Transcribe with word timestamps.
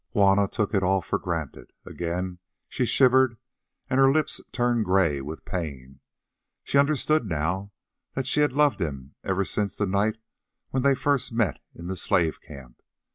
Juanna 0.13 0.47
took 0.47 0.73
it 0.73 0.81
all 0.81 0.99
for 1.01 1.19
granted. 1.19 1.73
Again 1.85 2.39
she 2.67 2.87
shivered, 2.87 3.37
and 3.87 3.99
her 3.99 4.11
lips 4.11 4.41
turned 4.51 4.83
grey 4.83 5.21
with 5.21 5.45
pain. 5.45 5.99
She 6.63 6.79
understood 6.79 7.29
now 7.29 7.71
that 8.15 8.25
she 8.25 8.39
had 8.39 8.51
loved 8.53 8.81
him 8.81 9.13
ever 9.23 9.45
since 9.45 9.77
the 9.77 9.85
night 9.85 10.17
when 10.71 10.81
they 10.81 10.95
first 10.95 11.31
met 11.31 11.59
in 11.75 11.85
the 11.85 11.95
slave 11.95 12.41
camp. 12.41 12.81